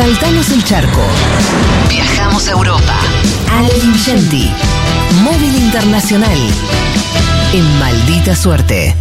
[0.00, 1.02] Saltamos el charco.
[1.90, 2.98] Viajamos a Europa.
[3.52, 4.50] Ale Ingenti.
[5.22, 6.38] Móvil Internacional.
[7.52, 8.96] En maldita suerte.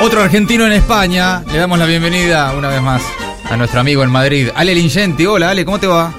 [0.00, 1.42] Otro argentino en España.
[1.50, 3.02] Le damos la bienvenida una vez más
[3.50, 5.26] a nuestro amigo en Madrid, Ale Lingenti.
[5.26, 6.14] Hola, Ale, ¿cómo te va?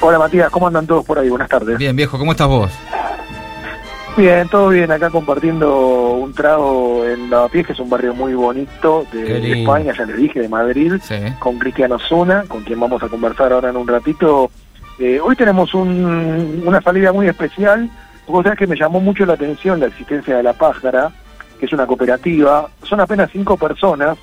[0.00, 1.28] Hola, Matías, ¿cómo andan todos por ahí?
[1.28, 1.76] Buenas tardes.
[1.76, 2.70] Bien, viejo, ¿cómo estás vos?
[4.16, 9.06] Bien, todo bien, acá compartiendo un trago en Lavapiés, que es un barrio muy bonito
[9.12, 10.94] de, España, ya les dije, de Madrid,
[11.38, 14.50] con Cristiano Zuna, con quien vamos a conversar ahora en un ratito.
[14.98, 17.90] Eh, hoy tenemos una salida muy especial,
[18.26, 21.10] porque sabes que me llamó mucho la atención la existencia de La Pájara,
[21.60, 24.16] que es una cooperativa, son apenas cinco personas,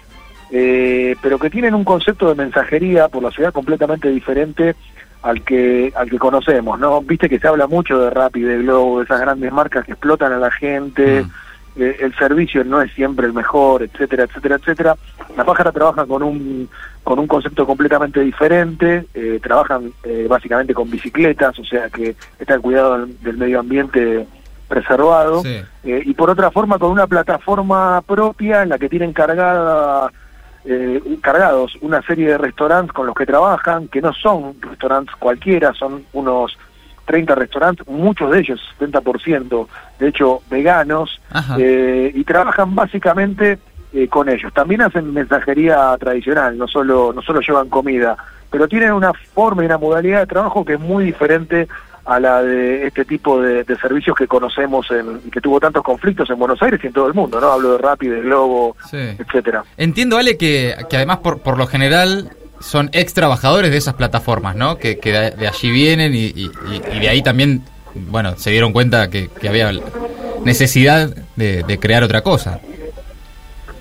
[0.49, 4.75] eh, pero que tienen un concepto de mensajería por la ciudad completamente diferente
[5.23, 7.01] al que al que conocemos, ¿no?
[7.01, 10.33] Viste que se habla mucho de Rappi, de Globo, de esas grandes marcas que explotan
[10.33, 11.81] a la gente, mm.
[11.81, 14.95] eh, el servicio no es siempre el mejor, etcétera, etcétera, etcétera.
[15.37, 16.69] La pájara trabaja con un
[17.03, 22.53] con un concepto completamente diferente, eh, trabajan eh, básicamente con bicicletas, o sea que está
[22.55, 24.25] el cuidado del, medio ambiente
[24.67, 25.43] preservado,
[25.83, 30.09] y por otra forma con una plataforma propia en la que tienen cargada
[30.65, 35.73] eh, cargados una serie de restaurantes con los que trabajan, que no son restaurantes cualquiera,
[35.73, 36.57] son unos
[37.05, 39.67] 30 restaurantes, muchos de ellos, 70%,
[39.99, 41.21] de hecho, veganos,
[41.57, 43.59] eh, y trabajan básicamente
[43.93, 44.53] eh, con ellos.
[44.53, 48.15] También hacen mensajería tradicional, no solo, no solo llevan comida,
[48.49, 51.67] pero tienen una forma y una modalidad de trabajo que es muy diferente
[52.05, 56.37] a la de este tipo de, servicios que conocemos en, que tuvo tantos conflictos en
[56.37, 57.51] Buenos Aires y en todo el mundo, ¿no?
[57.51, 59.63] Hablo de Rappi, de Globo, etcétera.
[59.77, 64.55] Entiendo, Ale, que, que además por, por lo general son ex trabajadores de esas plataformas,
[64.55, 64.77] ¿no?
[64.77, 66.49] Que, que de, allí vienen y, y,
[66.99, 67.63] de ahí también,
[67.93, 69.71] bueno, se dieron cuenta que, que había
[70.43, 72.59] necesidad de, de crear otra cosa.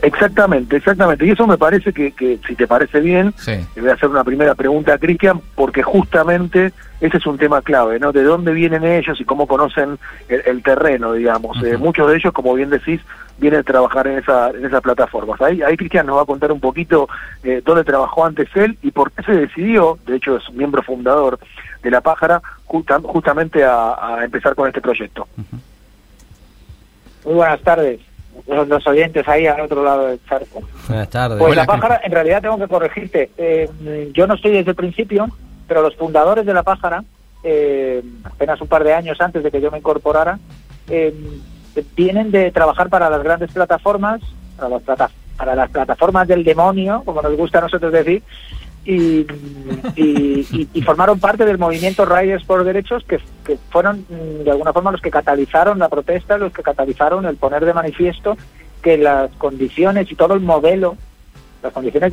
[0.02, 1.24] Exactamente, exactamente.
[1.24, 4.24] Y eso me parece que, que si te parece bien, le voy a hacer una
[4.24, 8.10] primera pregunta a Cristian, porque justamente ese es un tema clave, ¿no?
[8.10, 11.62] De dónde vienen ellos y cómo conocen el, terreno, digamos.
[11.62, 13.00] Eh, muchos de ellos, como bien decís,
[13.38, 15.40] vienen a trabajar en, esa, en esas plataformas.
[15.40, 17.08] Ahí, ahí Cristian nos va a contar un poquito
[17.44, 21.38] eh, dónde trabajó antes él y por qué se decidió, de hecho es miembro fundador
[21.80, 25.28] de La Pájara, justamente a, a, empezar con este proyecto.
[27.24, 28.00] Muy buenas tardes
[28.46, 30.62] los, oyentes ahí al otro lado del charco.
[30.88, 31.38] Buenas tardes.
[31.38, 33.30] Pues la pájara, en realidad tengo que corregirte.
[33.36, 35.28] Eh, yo no estoy desde el principio,
[35.66, 37.04] pero los fundadores de la pájara,
[37.44, 40.38] eh, apenas un par de años antes de que yo me incorporara,
[40.88, 41.14] eh,
[41.96, 44.20] vienen de trabajar para las grandes plataformas,
[44.56, 48.22] para las, para las plataformas del demonio, como nos gusta a nosotros decir,
[48.84, 49.26] y,
[49.94, 53.20] y, formaron parte del movimiento Riders por Derechos que,
[53.70, 57.64] fueron mm, de alguna forma los que catalizaron la protesta, los que catalizaron el poner
[57.64, 58.36] de manifiesto
[58.82, 60.96] que las condiciones y todo el modelo,
[61.62, 62.12] las condiciones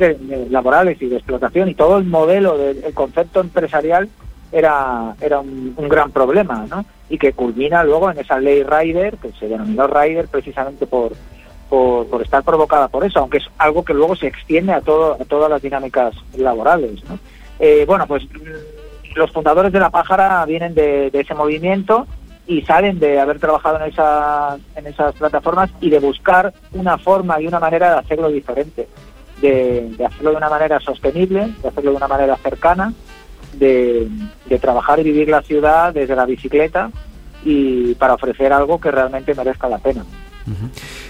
[0.50, 4.08] laborales y de explotación y todo el modelo del concepto empresarial
[4.52, 6.84] era, era un, un, gran problema, ¿no?
[7.08, 11.12] Y que culmina luego en esa ley Rider, que se denominó Rider precisamente por,
[11.70, 15.24] por, estar provocada por eso, aunque es algo que luego se extiende a, todo, a
[15.24, 17.00] todas las dinámicas laborales.
[17.60, 22.08] Eh, bueno, pues mm, los fundadores de La Pájara vienen de, ese movimiento
[22.48, 27.40] y salen de haber trabajado en, esa, en esas plataformas y de buscar una forma
[27.40, 28.88] y una manera de hacerlo diferente,
[29.40, 32.92] de, hacerlo de una manera sostenible, de hacerlo de una manera cercana,
[33.52, 34.08] de
[34.60, 36.90] trabajar y vivir la ciudad desde la bicicleta
[37.44, 40.04] y para ofrecer algo que realmente merezca la pena.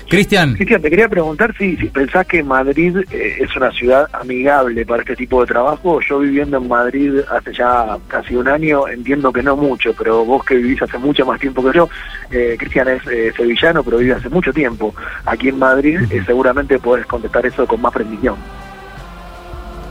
[0.09, 0.55] Cristian.
[0.55, 5.03] Cristian, te quería preguntar si, si pensás que Madrid eh, es una ciudad amigable para
[5.03, 6.01] este tipo de trabajo.
[6.01, 10.45] Yo viviendo en Madrid hace ya casi un año, entiendo que no mucho, pero vos
[10.45, 11.89] que vivís hace mucho más tiempo que yo,
[12.31, 17.07] eh, Cristian es eh, sevillano, pero vive hace mucho tiempo aquí en Madrid, seguramente podés
[17.07, 18.35] contestar eso con más precisión.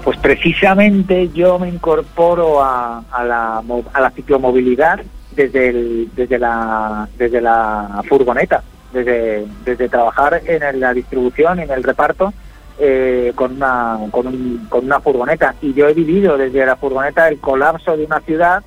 [0.04, 5.00] Pues precisamente yo me incorporo a, la, a la ciclomovilidad
[5.36, 11.84] desde, el, desde, la, desde la furgoneta desde, desde trabajar en la distribución, en el
[11.84, 12.34] reparto,
[12.80, 15.56] eh, con, una, con, un, con una furgoneta.
[15.62, 18.64] Y yo he vivido desde la furgoneta el colapso de una ciudad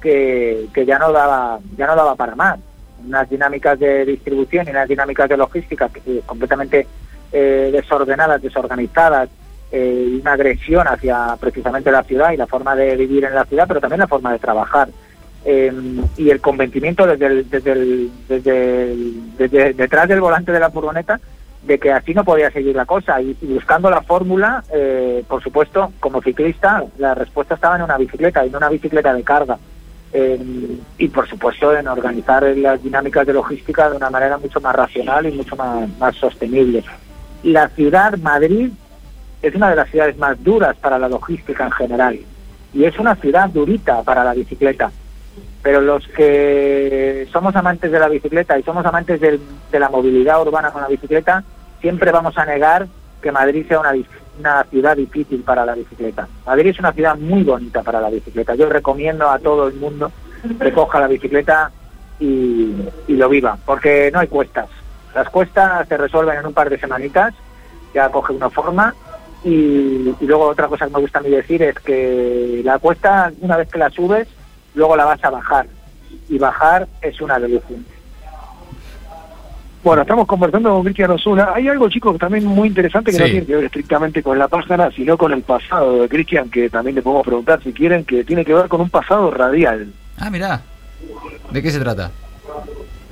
[0.00, 2.58] que, que ya, no daba, ya no daba para más.
[3.06, 6.86] Unas dinámicas de distribución y unas dinámicas de logística eh, completamente
[7.32, 9.28] eh, desordenadas, desorganizadas,
[9.72, 13.66] y una agresión hacia precisamente la ciudad y la forma de vivir en la ciudad,
[13.66, 14.88] pero también la forma de trabajar.
[15.46, 18.08] Em, y el convencimiento desde, desde,
[19.36, 21.20] desde, detrás del volante de la furgoneta
[21.62, 25.92] de que así no podía seguir la cosa y, buscando la fórmula, eh, por supuesto,
[26.00, 29.58] como ciclista, la respuesta estaba en una bicicleta no una bicicleta de carga.
[30.96, 35.26] y por supuesto en organizar las dinámicas de logística de una manera mucho más racional
[35.26, 36.84] y mucho más sostenible.
[37.42, 38.70] La ciudad, Madrid,
[39.42, 42.18] es una de las ciudades más duras para la logística en general
[42.72, 44.90] y es una ciudad durita para la bicicleta.
[45.62, 50.70] Pero los que somos amantes de la bicicleta y somos amantes de la movilidad urbana
[50.70, 51.42] con la bicicleta,
[51.80, 52.86] siempre vamos a negar
[53.22, 56.28] que Madrid sea una, ciudad difícil para la bicicleta.
[56.46, 58.54] Madrid es una ciudad muy bonita para la bicicleta.
[58.54, 60.12] Yo recomiendo a todo el mundo
[60.60, 61.70] que coja la bicicleta
[62.20, 62.74] y,
[63.08, 64.68] y lo viva, porque no hay cuestas.
[65.14, 67.32] Las cuestas se resuelven en un par de semanitas,
[67.94, 68.94] ya coge una forma
[69.44, 73.58] y, luego otra cosa que me gusta a mí decir es que la cuesta, una
[73.58, 74.26] vez que la subes,
[74.74, 75.66] luego la vas a bajar.
[76.28, 77.76] Y bajar es una delicia.
[79.82, 81.50] Bueno, estamos conversando con Cristian Osuna.
[81.54, 84.90] Hay algo, chicos, también muy interesante que no tiene que ver estrictamente con la página,
[84.90, 88.46] sino con el pasado de Cristian, que también le podemos preguntar si quieren, que tiene
[88.46, 89.92] que ver con un pasado radial.
[90.16, 90.62] Ah, mirá.
[91.50, 92.10] ¿De qué se trata?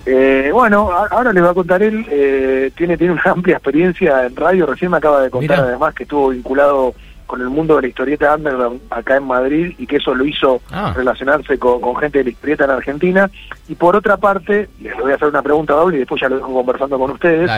[0.06, 4.34] Eh, bueno, ahora les va a contar él, eh, tiene, tiene una amplia experiencia en
[4.34, 6.94] radio, recién me acaba de contar además que estuvo vinculado
[7.26, 10.60] con el mundo de la historieta underground acá en Madrid y que eso lo hizo
[10.70, 10.92] ah.
[10.94, 13.30] relacionarse con, gente de la historieta en Argentina.
[13.68, 16.36] Y por otra parte, les voy a hacer una pregunta doble y después ya lo
[16.36, 17.50] dejo conversando con ustedes.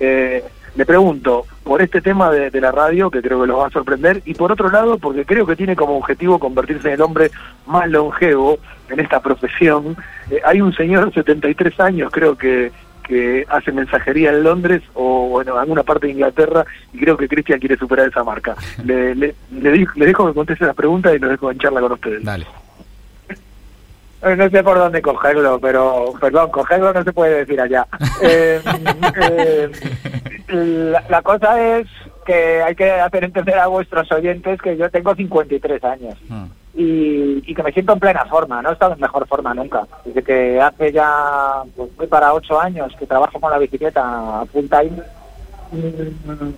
[0.00, 3.66] Eh, le pregunto por este tema de, de, la radio, que creo que los va
[3.66, 7.02] a sorprender, y por otro lado, porque creo que tiene como objetivo convertirse en el
[7.02, 7.30] hombre
[7.66, 8.58] más longevo
[8.88, 9.96] en esta profesión.
[10.30, 12.72] Eh, hay un señor de 73 años, creo que,
[13.12, 17.28] que hace mensajería en Londres o bueno, en alguna parte de Inglaterra y creo que
[17.28, 18.56] Cristian quiere superar esa marca.
[18.84, 22.24] Le, le, le, dejo que conteste las preguntas y nos dejo en charla con ustedes.
[22.24, 22.46] Dale.
[24.22, 27.86] Eh, no sé por dónde cogerlo, pero perdón, cogerlo no se puede decir allá.
[28.22, 29.70] Eh,
[30.48, 31.88] la, la, cosa es
[32.26, 36.14] que hay que hacer entender a vuestros oyentes que yo tengo 53 años.
[36.28, 39.86] Hmm y, que me siento en plena forma, no he estado en mejor forma nunca.
[40.04, 44.66] Desde que hace ya, pues voy para ocho años que trabajo con la bicicleta full
[44.66, 45.02] time.
[45.72, 46.50] Mm,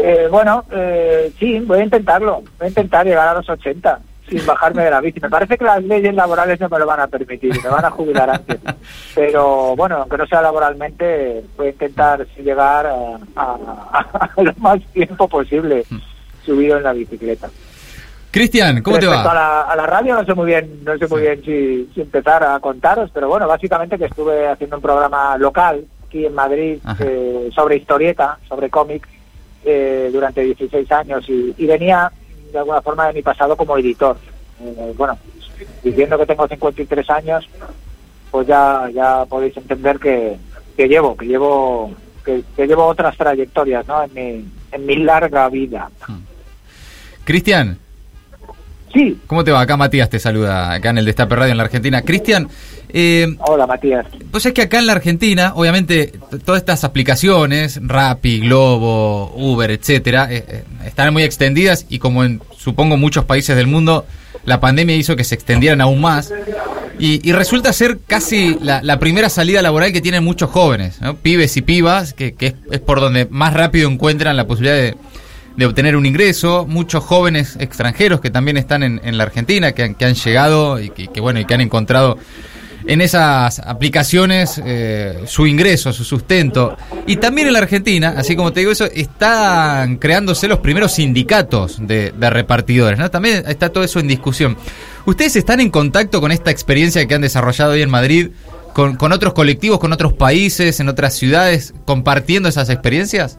[0.00, 4.44] eh, bueno, eh, sí, voy a intentarlo, voy a intentar llegar a los 80 sin
[4.44, 5.20] bajarme de la bici.
[5.20, 7.90] Me parece que las leyes laborales no me lo van a permitir, me van a
[7.90, 8.58] jubilar antes.
[9.14, 12.86] Pero bueno, aunque no sea laboralmente, voy a intentar llegar
[13.36, 15.84] a lo más tiempo posible
[16.44, 17.48] subido en la bicicleta.
[18.36, 19.22] Cristian, ¿cómo te va?
[19.22, 22.44] A la, a la, radio no sé muy bien, no sé muy bien si, empezar
[22.44, 27.48] a contaros, pero bueno, básicamente que estuve haciendo un programa local aquí en Madrid eh,
[27.54, 29.08] sobre historieta, sobre cómics,
[29.64, 32.12] eh, durante 16 años y, venía
[32.52, 34.18] de alguna forma de mi pasado como editor.
[34.62, 35.18] Eh, bueno,
[35.82, 37.48] diciendo que tengo 53 años,
[38.30, 40.36] pues ya ya podéis entender que,
[40.76, 41.90] que llevo, que llevo
[42.22, 44.02] que, llevo otras trayectorias, ¿no?
[44.02, 45.88] En mi, en mi larga vida.
[46.06, 46.20] Hmm.
[47.24, 47.78] Cristian,
[48.96, 49.20] Sí.
[49.26, 49.60] ¿Cómo te va?
[49.60, 52.00] Acá Matías te saluda, acá en el Destape Radio en la Argentina.
[52.00, 52.48] Cristian.
[52.88, 54.06] Eh, Hola, Matías.
[54.30, 56.14] Pues es que acá en la Argentina, obviamente,
[56.46, 62.40] todas estas aplicaciones, Rappi, Globo, Uber, etcétera, eh, eh, están muy extendidas y como en,
[62.56, 64.06] supongo, muchos países del mundo,
[64.46, 66.32] la pandemia hizo que se extendieran aún más.
[66.98, 72.14] Y, resulta ser casi la, primera salida laboral que tienen muchos jóvenes, pibes y pibas,
[72.14, 72.34] que,
[72.70, 74.96] es por donde más rápido encuentran la posibilidad de
[75.56, 80.14] de obtener un ingreso, muchos jóvenes extranjeros que también están en, la Argentina, que, han
[80.14, 82.18] llegado y que, bueno, y que han encontrado
[82.86, 86.76] en esas aplicaciones eh, su ingreso, su sustento.
[87.06, 91.78] Y también en la Argentina, así como te digo eso, están creándose los primeros sindicatos
[91.80, 93.10] de, repartidores.
[93.10, 94.56] También está todo eso en discusión.
[95.04, 98.30] ¿Ustedes están en contacto con esta experiencia que han desarrollado hoy en Madrid,
[98.72, 103.38] con, con otros colectivos, con otros países, en otras ciudades, compartiendo esas experiencias?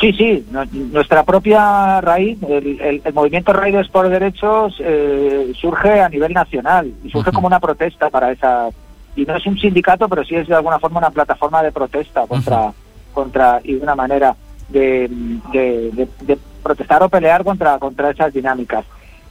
[0.00, 0.46] Sí, sí,
[0.92, 7.32] nuestra propia raíz, el, movimiento Raíces por Derechos eh, surge a nivel nacional y surge
[7.32, 8.68] como una protesta para esa,
[9.16, 12.28] y no es un sindicato, pero sí es de alguna forma una plataforma de protesta
[12.28, 12.72] contra,
[13.12, 14.36] contra y una manera
[14.68, 15.10] de,
[15.52, 18.84] de, protestar o pelear contra, contra esas dinámicas.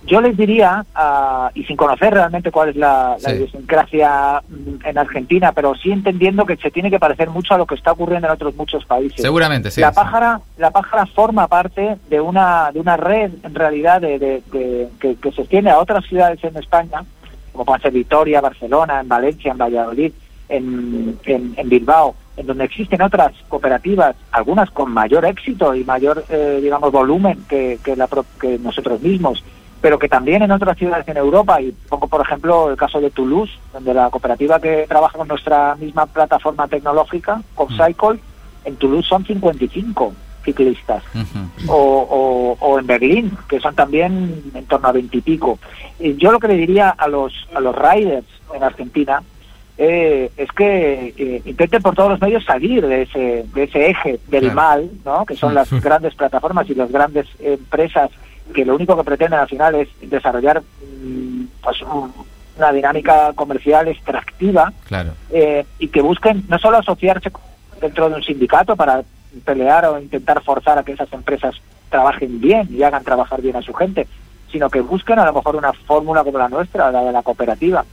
[0.06, 5.52] Yo les diría, uh, y sin conocer realmente cuál es la, idiosincrasia mm, en Argentina,
[5.52, 8.34] pero sí entendiendo que se tiene que parecer mucho a lo que está ocurriendo en
[8.34, 9.22] otros muchos países.
[9.22, 9.82] Seguramente, sí.
[9.82, 15.16] La pájara, la pájara forma parte de una de una red, en realidad, de, que,
[15.16, 17.04] que, se extiende a otras ciudades en España,
[17.52, 20.14] como pueden ser Vitoria, Barcelona, en Valencia, en Valladolid,
[20.48, 26.60] en, en, Bilbao, en donde existen otras cooperativas, algunas con mayor éxito y mayor, eh,
[26.62, 28.08] digamos, volumen que, que, la,
[28.40, 29.44] que nosotros mismos
[29.82, 33.12] pero que también en otras ciudades en Europa, y pongo por ejemplo el caso de
[33.12, 38.20] Toulouse, donde la cooperativa que trabaja con nuestra misma plataforma tecnológica, CopCycle,
[38.66, 41.04] en Toulouse son 55 ciclistas.
[41.68, 45.60] o, o, en Berlín, que son también en torno a veintipico.
[46.00, 49.22] Yo lo que le diría a los, a los riders en Argentina
[49.78, 54.20] eh, es que eh, intenten por todos los medios salir de ese, de ese eje
[54.28, 55.26] del mal, ¿no?
[55.26, 58.10] que son las grandes plataformas y las grandes empresas
[58.54, 61.78] que lo único que pretenden al final es desarrollar mm, pues,
[62.58, 64.74] una dinámica comercial extractiva
[65.32, 67.32] eh, y que busquen no solo asociarse
[67.80, 69.04] dentro de un sindicato para
[69.46, 71.56] pelear o intentar forzar a que esas empresas
[71.90, 74.08] trabajen bien y hagan trabajar bien a su gente,
[74.52, 77.86] sino que busquen a lo mejor una fórmula como la nuestra, la de la cooperativa,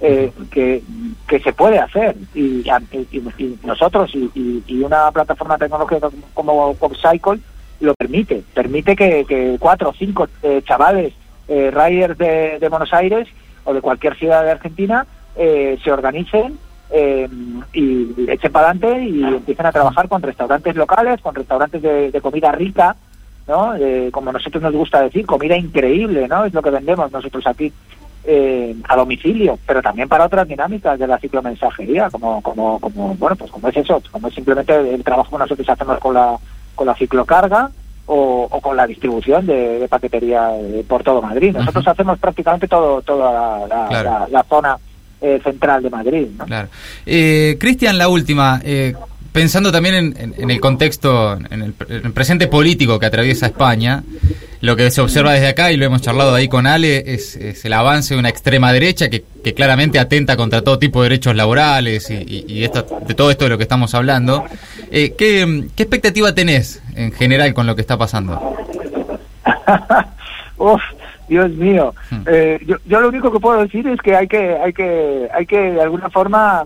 [0.00, 0.82] eh, que,
[1.26, 2.16] que se puede hacer.
[2.34, 2.64] Y,
[3.64, 7.40] nosotros y, una plataforma tecnológica como Cycle
[7.80, 8.42] lo permite.
[8.54, 11.12] Permite que, cuatro o cinco eh, chavales
[11.48, 13.28] eh, riders de, Buenos Aires
[13.64, 16.58] o de cualquier ciudad de Argentina eh, se organicen
[16.90, 17.28] eh,
[17.72, 22.52] y echen para adelante y empiecen a trabajar con restaurantes locales, con restaurantes de comida
[22.52, 22.96] rica,
[23.46, 23.74] ¿no?
[24.12, 26.44] Como nosotros nos gusta decir, comida increíble, ¿no?
[26.44, 27.72] Es lo que vendemos nosotros aquí
[28.26, 33.36] eh, a domicilio, pero también para otras dinámicas de la ciclomensajería, como, como, como, bueno,
[33.36, 36.38] pues como es eso, como es simplemente el trabajo que nosotros hacemos con la,
[36.74, 37.70] con la ciclocarga
[38.06, 41.52] o, con la distribución de, paquetería eh, por todo Madrid.
[41.54, 44.76] Nosotros hacemos prácticamente todo, toda la, zona
[45.42, 46.26] central de Madrid.
[46.36, 46.44] ¿no?
[46.44, 46.68] Claro.
[47.58, 48.60] Cristian, la última
[49.34, 51.72] pensando también en, el contexto, en el,
[52.12, 54.04] presente político que atraviesa España,
[54.64, 57.72] lo que se observa desde acá, y lo hemos charlado ahí con Ale, es, el
[57.74, 59.22] avance de una extrema derecha que,
[59.54, 63.64] claramente atenta contra todo tipo de derechos laborales y, de todo esto de lo que
[63.64, 64.42] estamos hablando.
[64.90, 65.42] Eh, ¿qué,
[65.76, 68.56] expectativa tenés en general con lo que está pasando?
[70.56, 70.80] Uf,
[71.28, 71.94] Dios mío.
[72.10, 72.22] Hmm.
[72.26, 75.44] Eh, yo, yo, lo único que puedo decir es que hay que, hay que, hay
[75.44, 76.64] que de alguna forma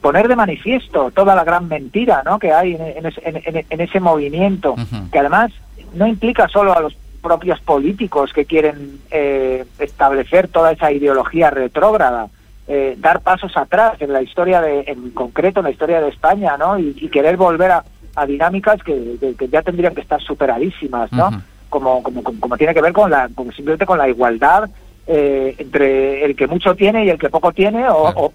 [0.00, 2.38] poner de manifiesto toda la gran mentira ¿no?
[2.38, 4.74] que hay en, ese, movimiento,
[5.12, 5.52] que además
[5.96, 12.28] no implica solo a los propios políticos que quieren eh, establecer toda esa ideología retrógrada,
[12.68, 16.56] eh, dar pasos atrás en la historia de, en concreto en la historia de España,
[16.56, 16.78] ¿no?
[16.78, 17.84] Y, querer volver a,
[18.26, 19.18] dinámicas que,
[19.50, 21.30] ya tendrían que estar superadísimas, ¿no?
[21.68, 24.70] como, como, como, tiene que ver con la, simplemente con la igualdad
[25.08, 28.32] eh, entre el que mucho tiene y el que poco tiene, o,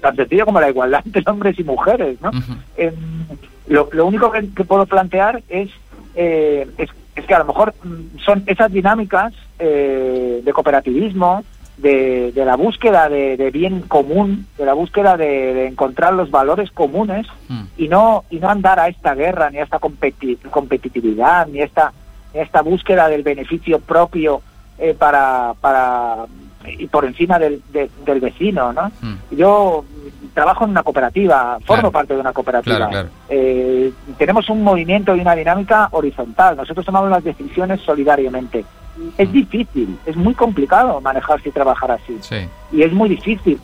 [0.00, 2.20] tan sencillo como la igualdad entre hombres y mujeres.
[2.20, 2.30] ¿no?
[2.76, 2.94] Em,
[3.66, 5.70] lo, único que, puedo plantear es,
[6.14, 6.90] eh, es,
[7.26, 11.44] que a lo mejor mm, son esas dinámicas eh, de cooperativismo,
[11.78, 17.62] de, la búsqueda de, bien común, de la búsqueda de, encontrar los valores comunes mm.
[17.76, 21.92] y no y no andar a esta guerra, ni a esta competitividad, ni esta,
[22.32, 24.42] ni a esta búsqueda del beneficio propio
[24.78, 26.26] eh, para, para
[26.66, 28.90] y por encima del, del vecino, ¿no?
[29.00, 29.16] Hmm.
[29.30, 29.84] Yo
[30.34, 33.06] trabajo en una cooperativa, formo parte de una cooperativa.
[33.28, 36.56] Eh, tenemos un movimiento y una dinámica horizontal.
[36.56, 38.64] Nosotros tomamos las decisiones solidariamente.
[39.16, 39.32] Es hmm.
[39.32, 42.18] difícil, es muy complicado manejarse y trabajar así.
[42.72, 43.60] Y es muy difícil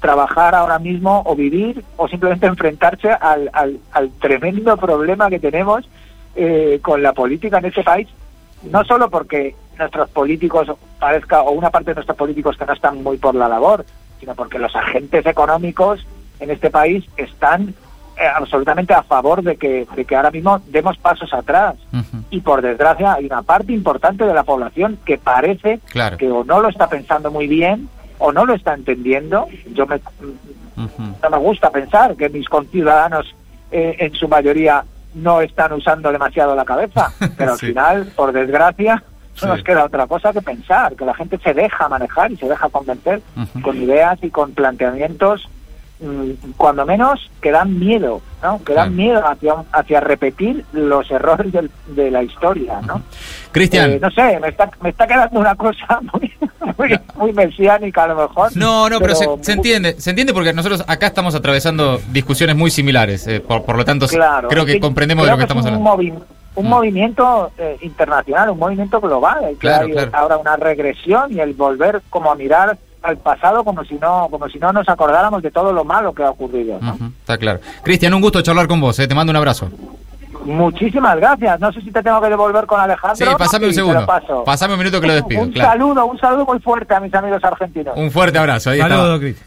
[0.00, 5.88] trabajar ahora mismo o vivir o simplemente enfrentarse al, al, al tremendo problema que tenemos
[6.34, 8.08] eh, con la política en este país
[8.62, 10.68] no solo porque nuestros políticos
[10.98, 13.84] parezca, o una parte de nuestros políticos que no están muy por la labor,
[14.20, 16.06] sino porque los agentes económicos
[16.40, 17.74] en este país están
[18.16, 21.76] eh, absolutamente a favor de que, de que ahora mismo demos pasos atrás.
[22.30, 25.80] Y por desgracia hay una parte importante de la población que parece
[26.18, 29.46] que o no lo está pensando muy bien o no lo está entendiendo.
[29.72, 30.00] Yo me,
[30.76, 33.34] no me gusta pensar que mis conciudadanos
[33.70, 39.02] eh, en su mayoría no están usando demasiado la cabeza, pero al final, por desgracia,
[39.42, 42.48] no nos queda otra cosa que pensar, que la gente se deja manejar y se
[42.48, 43.20] deja convencer
[43.62, 45.48] con ideas y con planteamientos
[46.00, 48.62] Mm, cuando menos que dan miedo, ¿no?
[48.62, 51.52] Que dan miedo hacia, hacia repetir los errores
[51.88, 53.02] de la historia, ¿no?
[53.50, 53.90] Cristian.
[53.90, 58.28] Eh, no sé, me está, me está quedando una cosa muy, muy, mesiánica a lo
[58.28, 58.56] mejor.
[58.56, 63.26] No, no, pero, se, entiende, se entiende porque nosotros acá estamos atravesando discusiones muy similares,
[63.26, 64.06] eh, por, lo tanto
[64.48, 66.24] creo que comprendemos de lo que, estamos hablando.
[66.58, 66.68] Un mm.
[66.68, 72.32] movimiento eh, internacional, un movimiento global, que hay ahora una regresión y el volver como
[72.32, 75.84] a mirar al pasado como si no como si no nos acordáramos de todo lo
[75.84, 76.80] malo que ha ocurrido.
[77.20, 77.60] está claro.
[77.84, 79.06] Cristian, un gusto charlar con vos, ¿eh?
[79.06, 79.70] te mando un abrazo.
[80.48, 81.60] Muchísimas gracias.
[81.60, 83.26] No sé si te tengo que devolver con Alejandro.
[83.26, 84.06] Sí, pasame un segundo.
[84.44, 85.42] Pasame un minuto que lo despido.
[85.42, 87.96] un saludo, un saludo muy fuerte a mis amigos argentinos.
[87.96, 88.70] Un fuerte abrazo.
[88.70, 88.80] Ahí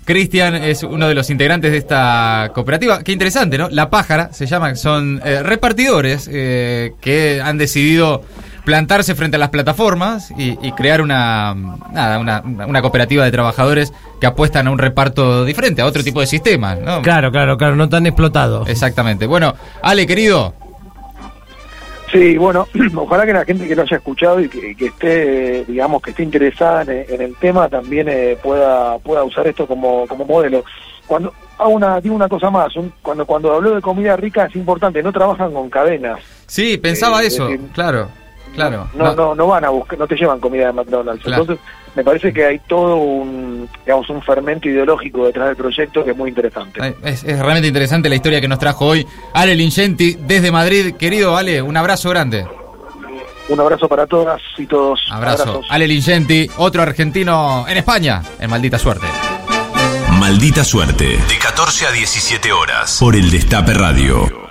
[0.05, 3.03] Cristian es uno de los integrantes de esta cooperativa.
[3.03, 3.69] Qué interesante, ¿no?
[3.69, 8.21] La Pájara se llama, son eh, repartidores eh, que han decidido
[8.63, 11.55] plantarse frente a las plataformas y, crear una,
[11.91, 16.21] nada, una, una, cooperativa de trabajadores que apuestan a un reparto diferente, a otro tipo
[16.21, 16.79] de sistemas.
[16.79, 17.01] ¿no?
[17.01, 18.65] Claro, claro, claro, no tan explotado.
[18.67, 19.25] Exactamente.
[19.25, 20.53] Bueno, Ale, querido.
[22.11, 26.09] Sí, bueno, ojalá que la gente que lo haya escuchado y que, esté, digamos, que
[26.09, 30.63] esté interesada en, el tema también eh, pueda pueda usar esto como, como modelo.
[31.07, 35.01] Cuando hago una digo una cosa más, cuando cuando hablo de comida rica es importante,
[35.01, 36.19] no trabajan con cadenas.
[36.47, 38.09] Sí, pensaba eh, eso, claro.
[38.53, 38.89] Claro.
[38.93, 41.25] No, no, no, van a buscar, no te llevan comida de McDonald's.
[41.25, 41.57] Entonces,
[41.95, 46.17] me parece que hay todo un, digamos, un fermento ideológico detrás del proyecto que es
[46.17, 46.95] muy interesante.
[47.03, 50.95] Es, realmente interesante la historia que nos trajo hoy Ale Lingenti desde Madrid.
[50.95, 52.45] Querido Ale, un abrazo grande.
[53.49, 55.01] Un abrazo para todas y todos.
[55.11, 55.61] Abrazo.
[55.69, 59.07] Ale Lingenti, otro argentino en España, en Maldita Suerte.
[60.19, 64.41] Maldita Suerte, de 14 a 17 horas, por el Destape Radio.